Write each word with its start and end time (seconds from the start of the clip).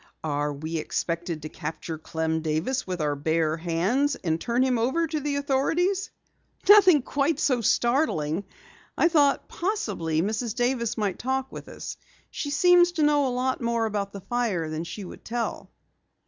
"Are 0.23 0.51
we 0.51 0.77
expected 0.79 1.43
to 1.43 1.49
capture 1.49 1.99
Clem 1.99 2.41
Davis 2.41 2.87
with 2.87 3.01
our 3.01 3.15
bare 3.15 3.55
hands 3.55 4.15
and 4.15 4.41
turn 4.41 4.63
him 4.63 4.79
over 4.79 5.05
to 5.05 5.19
the 5.19 5.35
authorities?" 5.35 6.09
"Nothing 6.67 7.03
quite 7.03 7.39
so 7.39 7.61
startling. 7.61 8.45
I 8.97 9.09
thought 9.09 9.47
possibly 9.47 10.23
Mrs. 10.23 10.55
Davis 10.55 10.97
might 10.97 11.19
talk 11.19 11.51
with 11.51 11.67
us. 11.69 11.97
She 12.31 12.49
seemed 12.49 12.87
to 12.95 13.03
know 13.03 13.27
a 13.27 13.37
lot 13.37 13.61
more 13.61 13.85
about 13.85 14.11
the 14.11 14.21
fire 14.21 14.71
than 14.71 14.85
she 14.85 15.03
would 15.05 15.23
tell." 15.23 15.69